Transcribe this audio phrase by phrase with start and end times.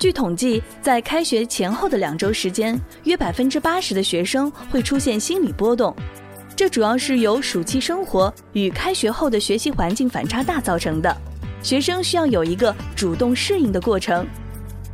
[0.00, 5.94] 据统计，在开学前后的两周时间，约百分之八十的学生会出现心理波动，
[6.56, 11.14] 这主要是由暑期生活与开学后的学习环境反差大造成的。
[11.62, 14.26] 学生需要有一个主动适应的过程。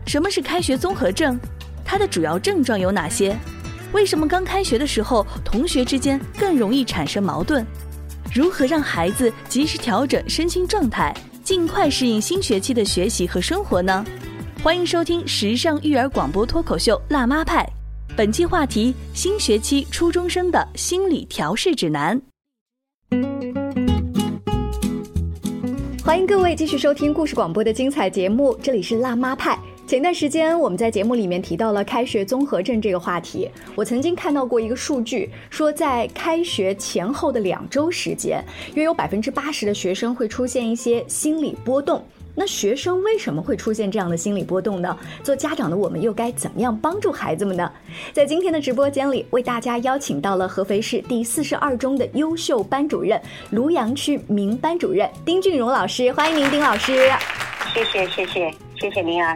[0.08, 1.38] 什么是开学综合症？
[1.84, 3.38] 它的主要症状有哪些？
[3.92, 7.64] 为什么刚开学的时候同学之间更容易产生矛盾？
[8.34, 11.14] 如何让孩子及时调整身心状态，
[11.44, 14.04] 尽快适应新学期的学习和生活呢？
[14.62, 17.62] 欢迎收听时尚育儿广播脱口秀《辣妈派》，
[18.16, 22.20] 本期话题：新学期初中生的心理调试指南。
[26.04, 29.58] 欢迎各位继续收听故事广播的精彩节目，这里是辣妈派。
[29.86, 33.48] 前段时间我们在节目里面提到了开学综合症这个话题。
[33.76, 38.42] 我曾经看到过一个数据，说在开学前后的两周时间，
[38.74, 42.04] 约有百分之八十的学生会出现一些心理波动。
[42.38, 44.96] 那学生为什么会出现这样的心理波动呢？
[45.24, 47.72] 做家长的我们又该怎么样帮助孩子们呢？
[48.12, 53.18] 在今天的直播间里，为大家邀请到了合肥市第四十二中的优秀班主任、
[53.50, 57.10] 庐阳区名班主任丁俊荣老师，欢迎您，丁老师。
[57.72, 59.34] 谢谢谢谢谢谢您啊，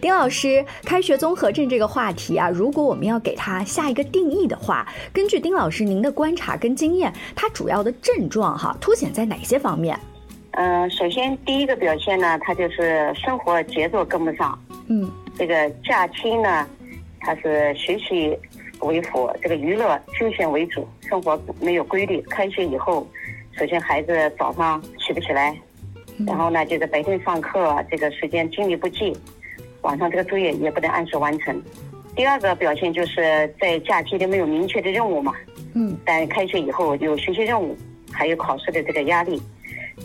[0.00, 9.98] 丁老师，开学综合症这个话题啊，如果我们要给它下一个定义的话，根据丁老师您的观察跟经验，它主要的症状哈凸显在哪些方面？
[10.52, 14.58] 嗯，首先第一个表现呢，他就是生活节奏跟不上。
[14.88, 16.66] 嗯，这个假期呢，
[17.20, 18.36] 他是学习
[18.80, 22.20] 为辅，这个娱乐休闲为主，生活没有规律。
[22.22, 23.06] 开学以后，
[23.52, 25.56] 首先孩子早上起不起来。
[26.26, 29.16] 然后呢，就是白天上课这个时间精力不济，
[29.82, 31.62] 晚上这个作业也不能按时完成。
[32.16, 35.32] 第二个表现就是在假期里没有明确的任务嘛，
[35.74, 37.76] 嗯，但开学以后有学习任务，
[38.10, 39.40] 还有考试的这个压力，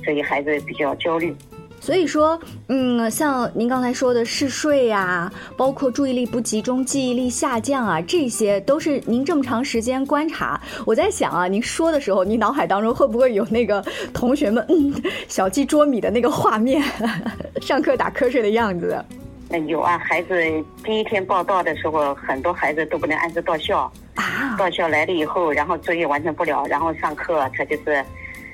[0.04, 1.36] 所以孩子比较焦虑。
[1.80, 10.58] 所以说，嗯，像您刚才说的嗜睡呀，包括注意力不集中、记忆力下降啊，这些都是您这么长时间观察。
[10.86, 13.84] 我在想啊，您说的时候，您脑海当中会不会有那个
[14.14, 14.94] 同学们嗯
[15.28, 16.82] 小鸡啄米的那个画面，
[17.62, 19.04] 上课打瞌睡的样子？
[19.50, 20.42] 嗯，有啊，孩子
[20.86, 24.56] 第一天报到的时候，很多孩子都不能按时到校啊。
[24.58, 28.04] 到校来了以后，然后作业完成不了，然后上课他就是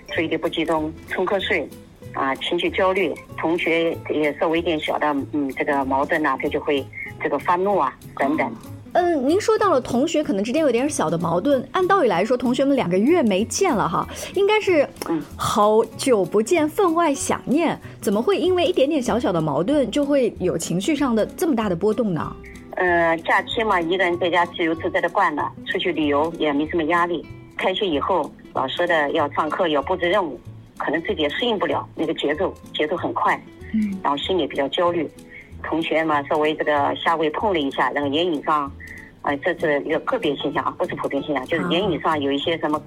[0.09, 1.67] 注意力不集中，冲瞌睡。
[2.15, 6.83] 啊，情绪焦虑，同学也稍微一点小的，嗯，这个矛盾呐，他就会
[7.21, 8.51] 这个发怒啊，等等。
[8.93, 14.89] 嗯，您说到了同学可能之间有点小的矛盾，按道理来说，同学们两个月没见了哈，应该是
[15.37, 22.35] 好久不见，分外想念，怎么会因为一点点小小的矛盾就会有情绪上的这么大的波动呢？
[22.77, 27.23] 呃，假期嘛，一个人在家自由自在的惯了，出去旅游也没什么压力。
[27.55, 30.39] 开学以后，老师的要上课要布置任务。
[30.77, 33.35] 可能自己也适应不了那个节奏，节奏很快，
[33.73, 35.05] 嗯，然后心里比较焦虑。
[35.61, 38.71] 同学嘛，稍微这个下位碰了一下，然后言语上，
[39.21, 42.81] 啊，这是一个个别现象啊，不是普遍现象，就是言语上有一些什么，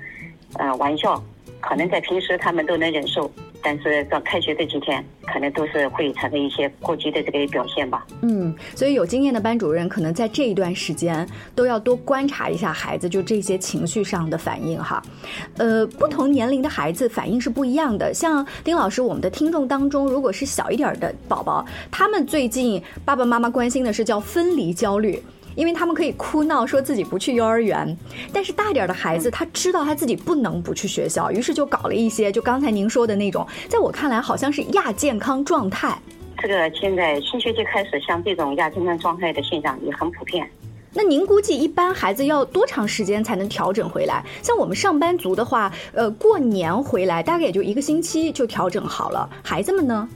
[0.54, 1.22] 呃，玩笑，
[1.62, 3.30] 可能在平时他们都能忍受。
[3.64, 8.04] 但是到开学这几天，可能都是会产生一些过激的这个表现吧。
[8.22, 11.24] 嗯，所以有经验的班主任可能在这一段时间
[11.54, 15.00] 都要多观察一下孩子就这些情绪上的反应哈。
[15.58, 18.12] 呃，不同年龄的孩子反应是不一样的。
[18.12, 25.22] 像丁老师，我们的听众当中，如果是小一点的宝宝，他们最近爸爸妈妈关心的是叫分离焦虑。
[25.54, 27.96] 因为他们可以哭闹说自己不去幼儿园，
[28.32, 35.96] 但是大点的孩子他知道他自己不能不去学校，于是就搞了一些就刚才您说的那种，在我看来好像是亚健康状态。
[36.38, 40.48] 这个现在新学期开始，像这种亚健康状态的现象也很普遍。
[40.94, 44.22] 那您估计一般孩子要多长时间才能调整回来？
[44.42, 49.28] 像我们上班族的话，呃，过年回来大概也就一个星期就调整好了。
[49.42, 50.08] 孩子们呢？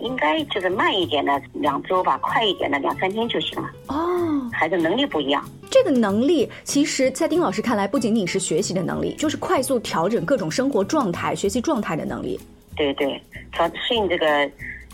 [0.00, 3.70] 应该就是慢一点的两周吧，快一点的两三天就行了。
[3.88, 5.44] 哦，孩子能力不一样。
[5.70, 12.38] 这个能力，其实，在丁老师看来，不仅仅是学习的能力，就是快速调整各种生活状态、学习状态的能力。
[12.74, 13.20] 对对，
[13.52, 14.50] 调适应这个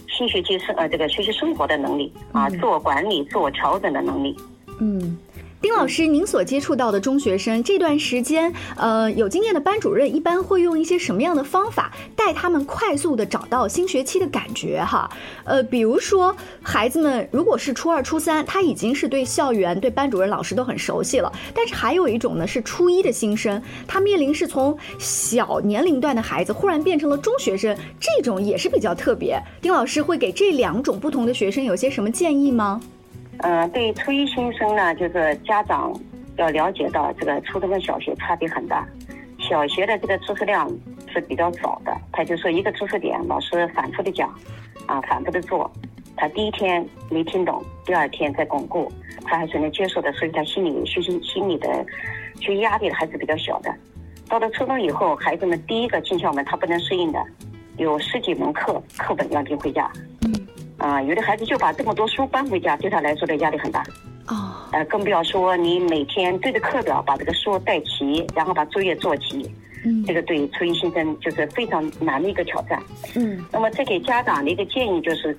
[0.09, 4.37] 新学期生呃这个学习生活的能力啊，自我管理、自我调整的能力。
[4.81, 5.19] 嗯。
[5.63, 14.83] 丁老师，您所接触到的中学生这段时间，呃，有经验的班主任一般会用一些什么样的方法带他们快速的找到新学期的感觉？
[14.83, 15.09] 哈，
[15.45, 29.41] 呃，比如说孩子们如果是初二、初三，他已经是对校园、对班主任老师都很熟悉了，但是还有一种呢是初一的新生，他面临是从小年龄段的孩子忽然变成了中学生，这种也是比较特别。
[29.61, 32.81] 丁老师会给这两种不同的学生有些什么建议吗？
[33.43, 35.93] 嗯，对初一新生呢，就是家长
[36.37, 38.87] 要了解到这个初中跟小学差别很大。
[39.39, 40.71] 小学的这个知识量
[41.13, 44.33] 是比较少的，他就说一个知识点，老师反复的讲，
[44.87, 45.69] 啊，反复的做，
[46.17, 48.91] 他第一天没听懂，第二天再巩固，
[49.25, 51.85] 他还是能接受的，所以他心理学习心理的
[52.41, 53.75] 学习压力还是比较小的。
[54.29, 57.21] 到了初中以后，孩子们第一个进校门，他不能适应的，
[57.77, 59.91] 有十几门课课本要拎回家。
[60.83, 60.91] 嗯。
[60.91, 63.83] 啊，有的孩子就把这么多书搬回家，对他来说的压力很大。
[64.29, 64.69] 哦。
[64.73, 69.51] 呃，更不要说你每天对着课表把这个书带齐，然后把作业做齐。
[69.85, 72.81] 嗯，这个对初一新生就是非常难的一个挑战。
[73.17, 75.37] 嗯，那么这给家长的一个建议就是，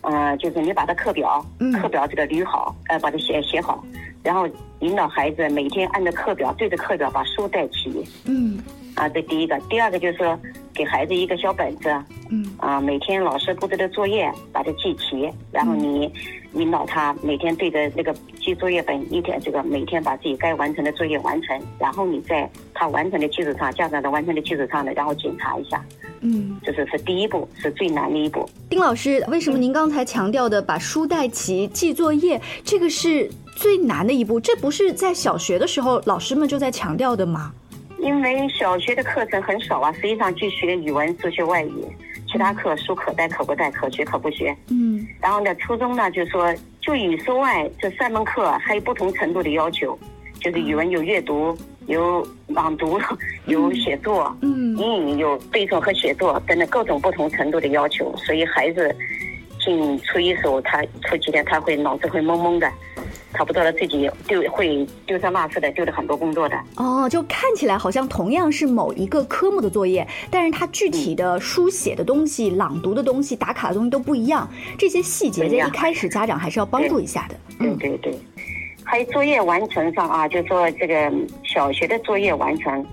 [0.00, 1.44] 呃，就是你把他课表，
[1.78, 3.84] 课表这个捋好，呃，把它写写好，
[4.22, 4.48] 然后
[4.80, 8.02] 引导孩子每天按照课表对着课表把书带齐。
[8.24, 8.58] 嗯，
[8.94, 10.38] 啊，这第一个，第二个就是说
[10.74, 11.88] 给孩子一个小本子。
[12.30, 16.12] 嗯，啊，每天老师布置的作业把它记齐，然后你。
[16.54, 25.82] 引导他每天对着那个记作业本，一天这个每天把自己该完成的作业完成，然后你在他完成的基础上，家长的完成的基础上呢，然后检查一下。
[26.20, 28.46] 嗯，这是是第一步，是最难的一步。
[28.68, 34.38] 丁老师，为什么您刚才强调的把书带齐、记作业，这个是最难的一步？
[34.38, 37.54] 这不是在小学的时候老师们就在强调的吗？
[38.02, 41.86] 因为小学的课程很少啊，实际上就学语文、数学、外语。
[42.26, 44.54] 其他课书可带可不带，可学可不学。
[44.70, 45.06] 嗯。
[45.20, 49.96] 然后呢，初中呢，就是说，就语数外这三门课还有不同程度的要求，
[50.40, 51.56] 就是语文有阅读、
[51.86, 52.98] 有朗读、
[53.46, 54.36] 有写作。
[54.42, 54.76] 嗯。
[54.76, 58.92] 英语有背诵和写作等等各种不同程度的要求，所以孩子
[59.60, 62.68] 进初一时候，他初几天他会脑子会懵懵的。
[63.32, 74.48] 他不到了自己丢会丢三落四的丢了很多工作的哦，就看起来好像同样是某一个科目的作业，但是他具体的书写的东西、朗读的东西、打卡的东西都不一样。
[74.78, 77.34] 这些细节在一开始家长还是要帮助一下的。
[77.58, 78.14] 对对对，
[78.84, 81.12] 还有作业完成上啊，就说这个
[81.42, 82.86] 小学的作业完成，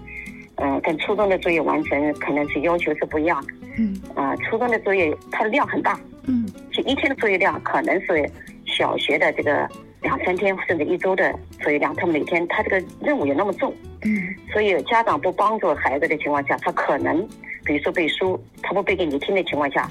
[0.56, 3.54] 嗯，跟初中的作业完成可能是要求是不一样的。
[3.78, 8.30] 嗯啊，初中的作业它的量很大，嗯，就一天的作业量可能是
[8.66, 9.68] 小学的这个。
[10.02, 13.74] 两三天甚至一周的作业量，他每天他这个任务也那么重，
[14.04, 17.28] 嗯，所以家长不帮助孩子的情况下，他可能，
[17.66, 19.90] 比如说背书，他不背给你听的情况下，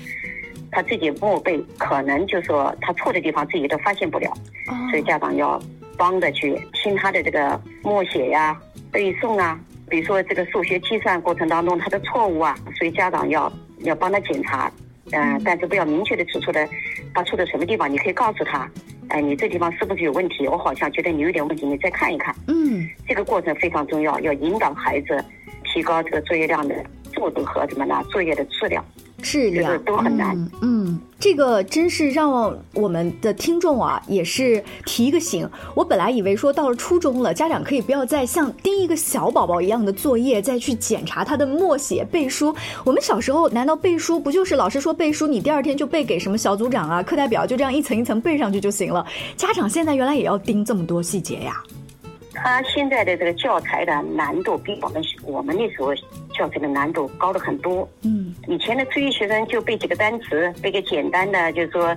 [0.70, 4.32] 他自己默背，可能就说他错的地方自己都发现不了，
[4.90, 5.60] 所以家长要
[5.98, 8.58] 帮着去听他的这个默写呀、
[8.90, 9.60] 背诵啊，
[9.90, 14.72] 比如说这个数学计算过程当中他的错误啊，所以家长要要帮他检查，
[15.12, 16.66] 嗯，但是不要明确的指出的
[17.12, 18.66] 他错在什么地方，你可以告诉他。
[19.08, 20.46] 哎，你这地方是不是有问题？
[20.46, 22.34] 我好像觉得你有点问题，你再看一看。
[22.46, 25.24] 嗯，这个过程非常重要，要引导孩子
[25.64, 26.74] 提高这个作业量的
[27.14, 28.02] 速度和什么呢？
[28.10, 28.84] 作业的质量。
[29.22, 30.50] 质量都很难。
[30.62, 35.48] 嗯，这个真是让我们的听众啊，也是提一个醒。
[35.74, 42.54] 我本来以为说到了初中了，家长可以不要再像盯一个小宝宝一样的作业，再去检查他的默写背书。
[42.84, 49.04] 我们小时候难道背书不就是老师说背书，你第二天就背给什么小组长啊、课代表，就这样一层一层背上去就行了？
[49.36, 51.62] 家长现在原来也要盯这么多细节呀？
[52.40, 55.92] 他现在的这个教材的难度比我们我们那时候
[56.38, 57.86] 教材的难度高了很多。
[58.02, 61.96] 嗯，以前的初一学生就背几个单词，背个简单的，就是说，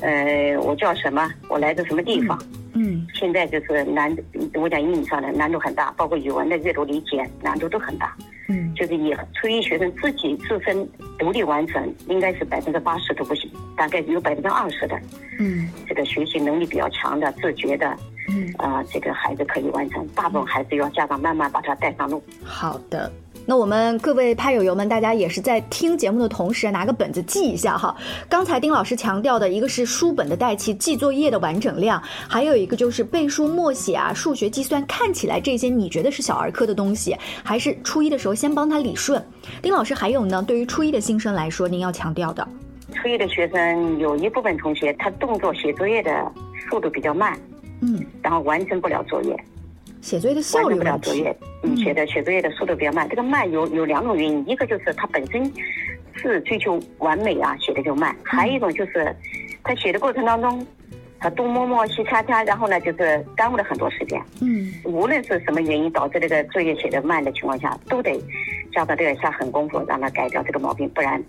[0.00, 2.40] 呃，我叫什么，我来自什么地方。
[2.74, 4.16] 嗯，现在就是难，
[4.54, 8.16] 我讲英语上的难度很大，包括语文的阅读理解难度都很大。
[8.48, 10.88] 嗯，就是以初一学生自己自身
[11.18, 14.98] 独立完成，应该是百分之八十都不行，大概有百分之二十的。
[15.38, 17.94] 嗯，这个学习能力比较强的、自觉的。
[18.28, 22.22] 嗯啊，这个孩子可以完成，大部分孩子要家长慢慢把他带上路。
[22.44, 23.12] 好的，
[23.44, 27.94] 那我们各位拍友友们，大家也是在听节目的同时拿个本子记一下哈。
[28.28, 39.22] 刚才丁老师强调的一个是书本的带齐，记作业的完整量，还有一个就是背书默写啊，数学计算，看起来这些你觉得是小儿科的东西，还是初一的时候先帮他理顺。
[39.60, 42.46] 丁老师还有呢，对于初一的新生来说，您要强调的，
[42.94, 46.32] 初一的学生有一部分同学他动作写作业的
[46.70, 47.36] 速度比较慢。
[47.84, 49.36] 嗯，然后完成不了作业，
[50.02, 53.08] 写作业的效率完成不了作业，嗯，写的写作业的速度比较慢。
[53.08, 55.50] 这个慢有有两种原因，一个就是他本身
[56.16, 59.14] 是追求完美啊，写的就慢；还有一种就是
[59.62, 60.66] 他写的过程当中，
[61.20, 64.20] 他东摸摸西掐掐，然后呢就是耽误了很多时间。
[64.40, 68.20] 嗯，无论是什么原因导致这个作业写的慢的情况下，都得
[68.72, 71.22] 家长都要下狠功夫让他改掉这个毛病，不然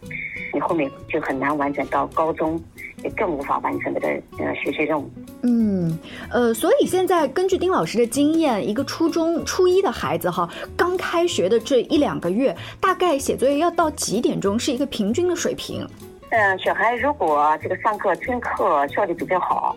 [0.52, 2.60] 你后面就很难完成到高中。
[3.04, 4.08] 也更无法完成这个
[4.40, 5.10] 呃学习任务。
[5.42, 5.98] 嗯，
[6.32, 15.86] 呃，所以现在根据丁老师的经验，一个初中初一的孩子哈，刚开学的这一两个月，大概写作业要到几点钟是一个平均的水平？
[16.30, 19.76] 嗯，小孩如果这个上课听课效率比较好，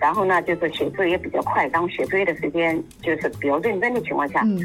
[0.00, 4.58] 然后呢就是写作业比较快，然后写作业的时间就是比较认真的情况下，嗯，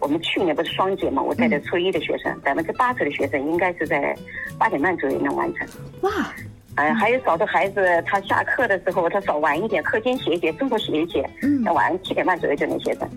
[0.00, 4.16] 我们去年不是双减嘛，我带的初一的学生百分之八十的学生应该是在
[4.56, 5.66] 八点半左右能完成。
[6.02, 6.10] 哇！
[6.78, 13.08] 哎，还有少的孩子，他下课的时候他早晚一点，课间写一写，中午写一写，嗯，那晚上七点半左右就能写成。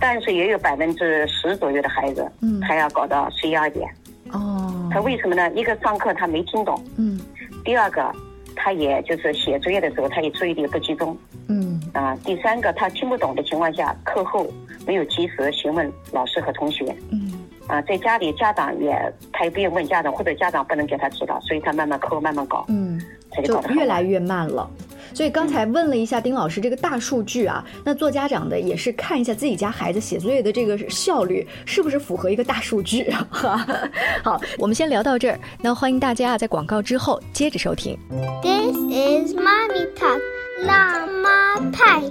[0.00, 3.90] 但是也有百分之十左右的孩子，嗯，他要搞到十一二点。
[4.30, 5.50] 哦，他为什么呢？
[5.54, 7.20] 一个上课他没听懂，嗯，
[7.64, 8.14] 第二个，
[8.54, 14.46] 他也就是写作业的时候，他也注意力不集中，嗯，啊，第三个，他听不懂的情况下，课后
[14.86, 17.29] 没有及时询问老师和同学，嗯，
[17.70, 23.00] 啊，在家里家长也他也不愿问家长，或者家长不能给他指导，所以他慢慢抠慢慢搞，嗯，
[23.30, 24.68] 他就越来越慢了。
[25.12, 33.10] 所以刚才问了一下丁老师这个大数据啊，那做家长的也是看一下自己家孩子写作业的这个效率是不是符合一个大数据。
[34.22, 37.98] 好，我们先聊到这儿，那欢迎大家啊在广告之后接着收听。
[38.42, 40.20] This is mommy talk，
[40.64, 42.02] 辣妈派。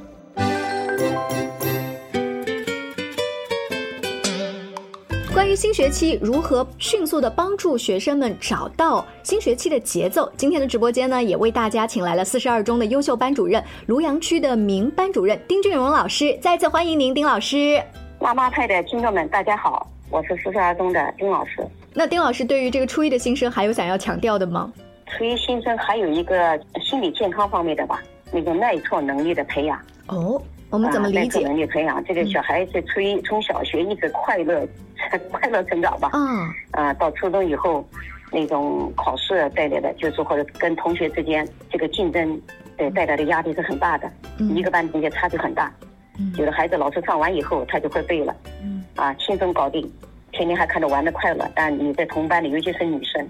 [5.31, 17.79] 关于新学期如何迅速的帮助学生们找到新学期的节奏，今天的直播间呢，也为大家请来了四十二中的优秀班主任、庐阳区的名班主任丁俊荣老师，再次欢迎您，丁老师。
[18.19, 21.65] 妈妈派的听众们，大家好，我是四十二中的丁老师。
[21.93, 24.73] 那丁老师对于这个初一的新生，还有想要强调的吗？
[25.05, 29.79] 初一新生还有一个心理健康方面的吧，那个耐挫能力的培养。
[30.07, 30.41] 哦。
[30.71, 31.39] 我们怎么理解？
[31.39, 34.67] 能力培养，这个小孩子初一从小学一直快乐，
[35.31, 36.09] 快乐成长吧。
[36.13, 36.49] 嗯。
[36.71, 37.85] 啊，到初中以后，
[38.31, 42.39] 那种考试带来的，就是或者跟同学之间这个竞争，
[42.77, 44.11] 对带来的压力是很大的。
[44.39, 44.55] 嗯。
[44.55, 45.71] 一个班同学差距很大。
[46.17, 46.33] 嗯。
[46.37, 48.35] 有的孩子老师上完以后，他就会背了。
[48.61, 48.83] 嗯。
[48.95, 49.89] 啊，轻松搞定，
[50.31, 51.49] 天天还看着玩的快乐。
[51.55, 53.27] 但你在同班里，尤其是女生，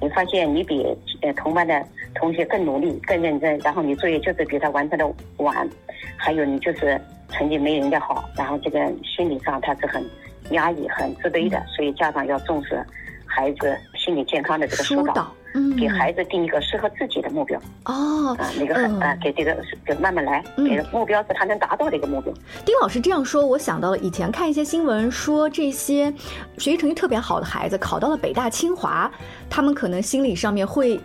[0.00, 0.86] 你发现你比
[1.22, 1.84] 呃同班的
[2.14, 5.68] 同学更努力、更认真，然后你作业就是比他完成的晚。
[6.16, 7.00] 还有你就是
[7.30, 10.04] 成绩没人家好，然后这个心理上他是很
[10.50, 12.84] 压抑、很自卑的，所以家长要重视
[13.26, 17.60] 孩子心理健康的这个疏导，嗯，给孩子定一个适合自己的目标。
[17.84, 22.32] 哦，啊，那个很啊，给这个给慢慢来，给目标是他能达到的一个目标。
[22.64, 26.12] 丁老师这样说，我想到了以前看一些新闻，说这些
[26.58, 29.10] 学习成绩特别好的孩子考到了北大、清华，
[29.48, 31.00] 他们可能心理上面会。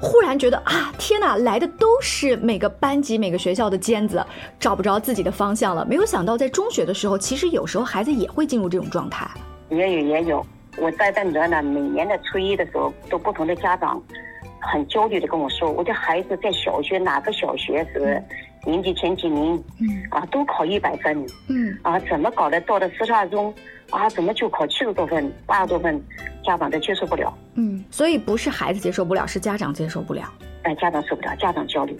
[0.00, 4.24] 忽然觉得啊，天哪，来的都是每个班级、每个学校的尖子，
[4.60, 5.84] 找不着自己的方向了。
[5.84, 9.28] 没有想到，在中学的时候，其实有时候孩子也会进入这种状态。
[9.70, 10.44] 也有也有，
[10.78, 14.00] 我在班主任呢，每年的初一的时候，都不同的家长
[14.60, 18.22] 很焦虑的跟我说，我的孩子在小学哪个小学是
[18.64, 22.60] 年级前几名，嗯，啊，都考一百分，嗯，啊，怎么搞的？
[22.62, 23.52] 到了四十二中，
[23.90, 26.02] 啊，怎么就考七十多分、八十多分？
[26.44, 30.32] 家长都接受不了，嗯，所以不是孩子接受不了，是家长接受不了。
[30.62, 31.94] 哎，家长受不了，家长焦虑，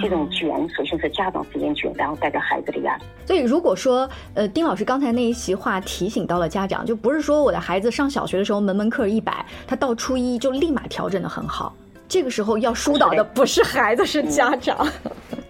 [0.00, 3.04] 这种卷首先是家长之间卷，然后带着孩子的压力。
[3.26, 11.74] 所以如果说，呃，丁老师刚才那一席话提醒到了家长，就不是说我的孩子上小学的时候门门课一百，他到初一就立马调整的很好。
[12.08, 14.86] 这个时候要疏导的不是孩子，是家长。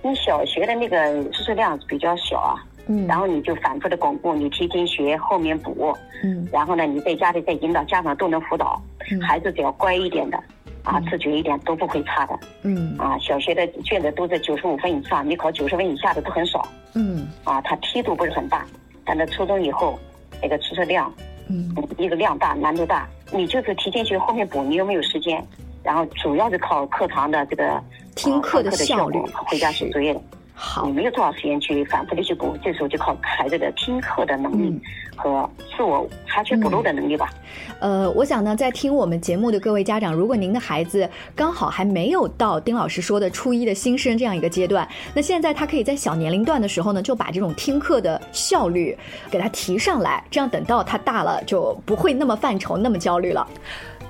[0.03, 2.59] 你小学的那个知识量比较小啊。
[2.93, 5.97] 嗯，然后你就反复的巩固，你提前学，后面补。
[6.25, 8.83] 嗯，然后呢，你在家里再引导，家长都能辅导。
[9.13, 10.37] 嗯，孩子只要乖一点的，
[10.83, 12.37] 啊，自觉一点都不会差的。
[12.63, 16.67] 嗯，啊，小学的卷子都在九十五分以上，你考九十分以下的都很少。
[16.95, 18.67] 嗯，啊，他梯度不是很大，
[19.05, 19.97] 但到初中以后，
[20.43, 21.13] 那个知识量，
[21.49, 25.41] 嗯，一个量大，难度大，你就是提前学，后面补，你又没有时间，
[25.85, 27.81] 然后主要是靠课堂的这个
[28.17, 30.21] 听课的效率，回家写作业的。
[30.63, 34.79] 好，你没有多少时间去反复的去补，这时候就靠孩子的听课的能力
[35.17, 37.31] 和自我查缺补漏的能力吧。
[37.79, 48.95] 呃，我想呢，在听我们节目的各位家长，如果您的孩子刚好还没有到丁老师说的初一的新生这样一个阶段，那现在他可以在小年龄段的时候呢，就把这种听课的效率
[49.31, 53.49] 给他提上来，这样等到他大了就不会那么犯愁、那么焦虑了。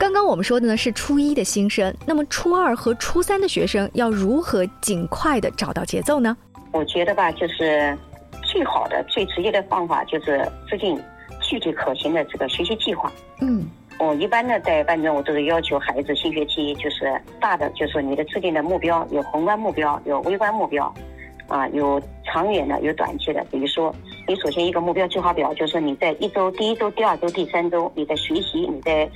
[0.01, 6.35] 刚刚我们说的呢是初一的新生，那么初二和初三的学生要如何尽快的找到节奏呢？
[6.73, 7.95] 我觉得吧，就是
[8.43, 10.99] 最好的、最直接的方法就是制定
[11.43, 13.13] 具体可行的这个学习计划。
[13.43, 20.91] 嗯，我一般呢在班中，我都是要求孩子新学期就是大的，就是你的制定的目标有宏观目标，有微观目标，
[21.47, 23.45] 啊，有长远的，有短期的。
[23.51, 23.95] 比如说，
[24.27, 29.07] 你首先一个目标计划表，就是你在一周、第一周、第二周、第三周，你在学习，你在。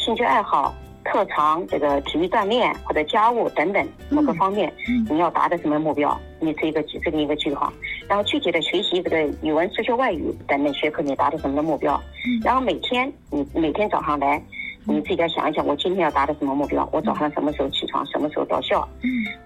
[0.00, 4.72] 兴趣爱好、特长、这个体育锻炼或者家务等等某个方面，
[5.10, 6.18] 你要达到什么目标？
[6.40, 7.70] 你是一个制定一个计划，
[8.08, 12.00] 然后具体的学习这个语文、数学、外语等等学科，你达到什么的目标？
[12.42, 14.42] 然后每天你每天早上来，
[14.86, 16.88] 你自己要想一想，我今天要达到什么目标？
[16.92, 18.04] 我早上什么时候起床？
[18.06, 18.88] 什么时候到校？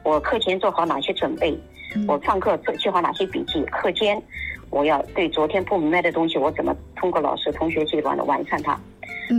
[0.04, 1.58] 我课前做好哪些准备？
[2.06, 3.60] 我上课做计划哪些笔记？
[3.64, 4.22] 课间
[4.70, 8.78] 我要对昨天不明白的东西，我怎么通过老师、同学阶段的完善它？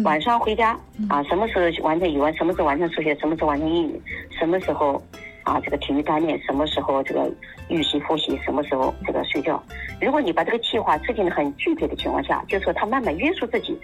[0.03, 0.77] 晚上回家
[1.09, 5.01] 啊，什么时候完成语文，什么时候完成数学，什么时候完成英语，什么时候
[5.43, 7.31] 啊这个体育锻炼，什么时候这个
[7.69, 9.61] 预习复习，什么时候这个睡觉。
[10.01, 13.77] 如果你把这个计划制定的很具体的情况下，就说他慢慢约束自己，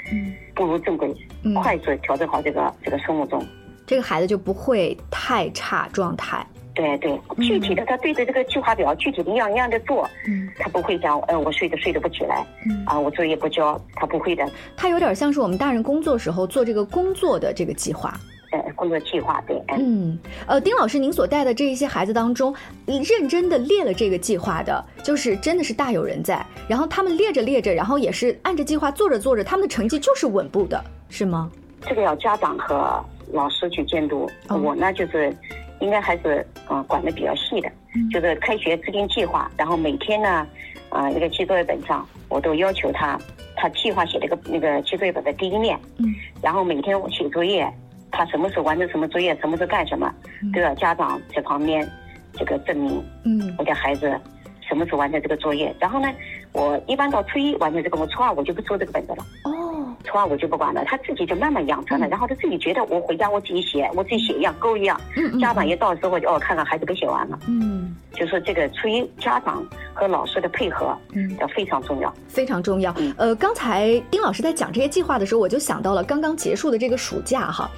[0.54, 1.16] 步入正轨，
[1.62, 3.44] 快速调整好这个这个生物钟，
[3.86, 6.46] 这个孩子就不会太差状态。
[6.74, 14.50] 对对，具体的他对着这个计划表，具体的一样一样的做，嗯，他不会讲，呃，我睡都睡得不起来，嗯，啊，我作业不交，他不会的。
[14.78, 18.18] 他有点像是我们大人工作时候做这个工作的这个计划，
[18.52, 19.62] 呃，工作计划对。
[19.78, 26.46] 嗯，呃，丁老师，您所带的这一些孩子当中，认真的列了这个计划的，就是真的是大有人在。
[26.70, 31.52] 然后他们列着列着，然后也是按着计划做着做着，他们的成绩就是稳步的，是吗？
[31.82, 34.30] 这个要家长和老师去监督。
[34.48, 35.36] 我呢，就是。
[35.82, 37.70] 应该还是嗯管的比较细的，
[38.12, 40.48] 就是开学制定计划，然后每天呢，
[40.90, 43.20] 啊那个记作业本上我都要求他，
[43.56, 46.06] 他计划写这个那个记作业本的第一面，嗯，
[46.42, 47.70] 然后每天我写作业，
[48.12, 50.14] 他什么时候完成什么作业，什么时候干什么，
[50.54, 51.88] 都要家长在旁边
[52.34, 54.20] 这个证明，嗯，我家孩子
[54.62, 56.08] 什么时候完成这个作业，然后呢，
[56.54, 59.26] 我一般到初一完成这个，我初二我就不做这个本子了。
[59.46, 59.61] 哦。
[60.02, 65.00] 初二我就不管了，他自己就慢慢养成了，然后他自己觉得我回家我自己写，我自己写一样勾一样，
[65.40, 72.94] 家长一到时候就哦看看孩子给写完了，嗯，就说这个出于家长和老师的配合，嗯，要非常重要，非常重要。
[73.18, 77.70] 呃，刚才丁老师在讲这些计划的时候，我就想到了刚刚结束的这个暑假哈，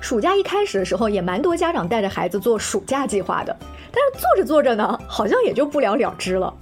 [0.00, 3.56] 暑假一开始的时候也蛮多家长带着孩子做暑假计划的，
[3.92, 6.52] 但是做着做着呢，好像也就不了了之了。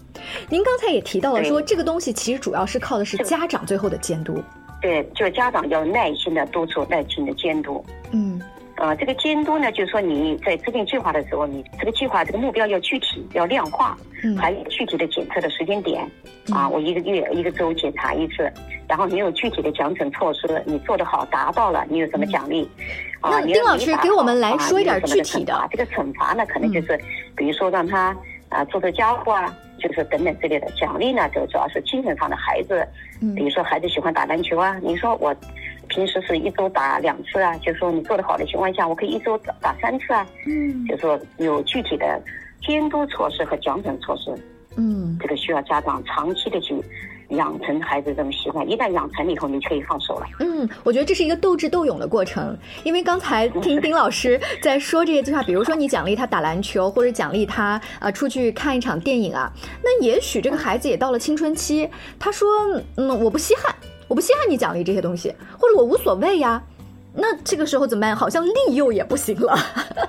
[0.49, 3.17] 您刚才也提到了说，这个东西其实主要是靠的是。
[3.19, 4.43] 家长最后的监督。
[4.81, 7.85] 对，就是家长要耐心的督促，耐心的监督。
[8.13, 8.41] 嗯，
[8.77, 16.09] 呃，这个监督呢，就是说你在制定计划的时候，你这个计划这个目标要具体，要量化，嗯，还有具体的检测的时间点。
[16.53, 18.51] 啊，我一个月、一个周检查一次，
[18.89, 22.67] 然后你有具体的奖惩措施，你做得好，达到了，你有什么奖励？
[23.21, 25.69] 啊，丁老师给我们来说一点具体的。
[25.71, 26.99] 这个惩罚呢，可能就是，
[27.37, 28.17] 比如说让他
[28.49, 29.55] 啊做做家务啊。
[29.79, 32.37] 就是等等之类的奖励呢，就主要是精神上的。
[32.37, 32.87] 孩子，
[33.35, 35.35] 比如说孩子喜欢打篮球啊，你说我
[35.89, 40.27] 平时是一周打两次啊，就是说你做得好的情况下，我可以一周打三次啊。
[40.47, 42.21] 嗯，就说有具体的
[42.63, 44.33] 监督措施和奖惩措施。
[44.77, 46.75] 嗯，这个需要家长长期的去。
[47.31, 50.27] 养成孩子这种习惯，一旦养成了以后，你可以放手了。
[50.41, 52.57] 嗯，我觉得这是一个斗智斗勇的过程。
[52.85, 61.89] 因为刚才听丁老师在说这些计划，比如说你奖励他打篮球，或者奖励他啊出去看一场电影啊，那也许这个孩子也到了青春期，
[62.19, 62.49] 他说
[62.97, 63.75] 嗯我不稀罕，
[64.09, 66.63] 我不稀罕你奖励这些东西，或者我无所谓呀。
[67.15, 68.15] 那这个时候怎么办？
[68.15, 69.59] 好像利诱也不行了。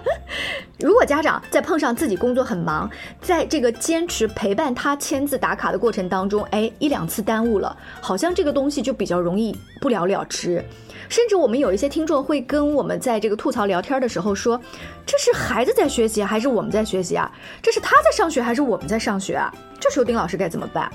[0.80, 2.90] 如果家长在碰上自己工作很忙，
[3.22, 10.64] 在这个坚持陪伴他签字打卡的过程当中，哎，一两次耽误了，好像这个东西就比较容易不了了之。
[11.10, 14.62] 甚至我们有一些听众会跟我们在这个吐槽聊天的时候说
[15.08, 17.30] ：“这是孩子在学习还是我们在学习啊？
[17.64, 20.90] 这是他在上学还是我们在上学啊？”这时候丁老师该怎么办？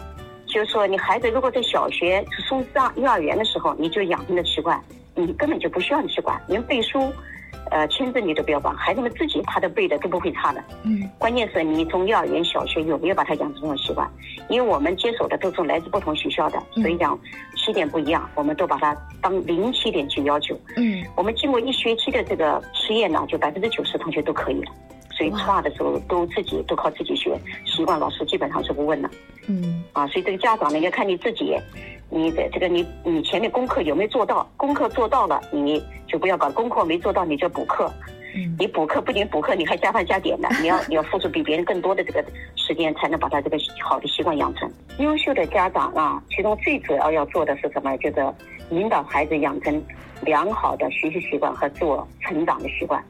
[0.47, 4.81] 就是说，你孩子如果在小学送上幼儿园的时候，你就养成了习惯。
[5.15, 7.13] 你根本就不需要你去管，连背书，
[7.71, 10.63] 呃，签字你都不要管，孩子们自己他都背的都不会差的。
[10.83, 14.11] 嗯，关键是你从幼儿园、小学有没有把他养成这种习惯？
[14.49, 17.19] 因为我们接手的都是来自不同学校的，所以讲
[17.57, 20.59] 起点不一样，我们都把它当零起点去要求。
[20.77, 24.73] 嗯，我们经过一学期的这个实验呢，就百分之九十同学都可以了。
[25.17, 29.09] 所以初二的时候都自己都靠自己学，习惯老师基本上是不问的。
[29.47, 31.57] 嗯，啊，所以这个家长呢要看你自己。
[32.15, 34.49] 你的这个你你前面功课有没有做到？
[34.57, 37.93] 功课做到了，你就不要搞；功课没做到，你就补课。
[38.57, 40.49] 你补课不仅补课，你还加班加点的。
[40.61, 42.25] 你要你要付出比别人更多的这个
[42.55, 44.71] 时间，才能把他这个好的习惯养成。
[44.99, 47.97] 优秀的家长啊，其中最主要要做的是什么？
[47.97, 48.25] 就是
[48.71, 49.83] 引导孩子养成
[50.23, 53.05] 良好的学习习惯和自我成长的习惯。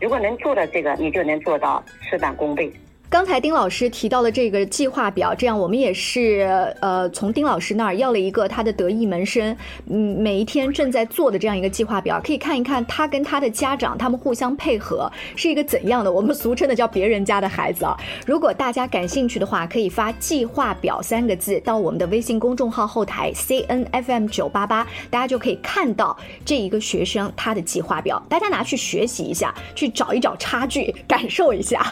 [0.00, 2.72] 如果能做到这个，你就能做到事半功倍。
[3.10, 17.96] 刚才丁老师提到的这个计划表，这样我们也是呃从丁老师那儿要了一个他的得意门生，嗯，每一天正在做的这样一个计划表，可以看一看他跟他的家长他们互相配合是一个怎样的，我们俗称的叫别人家的孩子啊。
[18.26, 31.90] 如果大家感兴趣的话，可以发“计划表”三个字到我们的微信公众号后台 C N F M 九八八，大家就可以看到这一个学生他的计划表，大家拿去学习一下，去找一找差距，感受一下。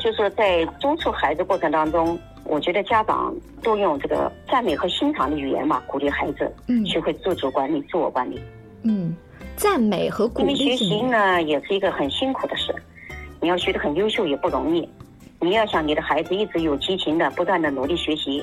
[0.00, 3.32] 就是在督促孩子过程当中，我觉得家长
[3.62, 8.40] 多用这个赞美和欣赏的语言嘛，鼓励孩子，嗯，学会自主管理、自我管理。
[8.82, 9.14] 嗯，
[9.56, 10.54] 赞美和鼓励。
[10.54, 12.74] 因为学习呢，也是一个很辛苦的事，
[13.40, 14.88] 你要学得很优秀也不容易。
[15.38, 18.42] 你要想你的孩子一直有激情的、不断的努力学习，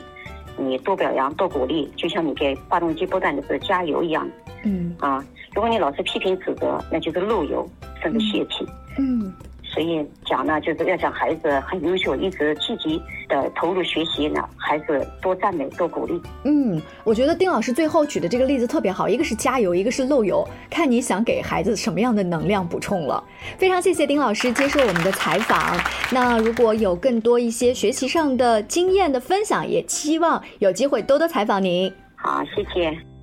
[0.58, 4.30] 你多表扬、多鼓励，就像你给发动机不断的是加油一样。
[4.64, 7.68] 嗯啊，如果你老是批评指责，那就是漏油
[8.02, 8.66] 甚至泄气。
[8.98, 9.34] 嗯。
[9.78, 16.20] 所以讲呢，就是要讲孩子很优秀，一直积极的投入学习呢，孩子多赞美、多鼓励。
[16.46, 23.24] 嗯，我觉得丁老师最后举的这个例子特别好，一个是加油，一个是漏油，看你想给孩子什么样的能量补充了。
[23.60, 25.78] 非常谢谢丁老师接受我们的采访。
[26.12, 31.94] 那如果有更多一些学习上的经验的分享，也期望有机会多多采访您。
[32.16, 33.17] 好，谢谢。